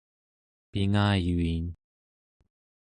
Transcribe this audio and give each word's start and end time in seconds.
pingayuin 0.71 1.65